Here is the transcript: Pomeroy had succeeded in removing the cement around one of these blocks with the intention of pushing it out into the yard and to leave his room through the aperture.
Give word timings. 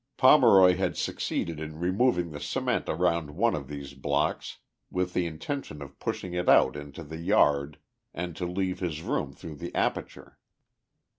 Pomeroy 0.17 0.77
had 0.77 0.97
succeeded 0.97 1.59
in 1.59 1.77
removing 1.79 2.31
the 2.31 2.39
cement 2.39 2.85
around 2.89 3.35
one 3.37 3.53
of 3.53 3.67
these 3.67 3.93
blocks 3.93 4.57
with 4.89 5.13
the 5.13 5.27
intention 5.27 5.79
of 5.79 5.99
pushing 5.99 6.33
it 6.33 6.49
out 6.49 6.75
into 6.75 7.03
the 7.03 7.19
yard 7.19 7.77
and 8.11 8.35
to 8.35 8.47
leave 8.47 8.79
his 8.79 9.03
room 9.03 9.31
through 9.31 9.57
the 9.57 9.75
aperture. 9.75 10.39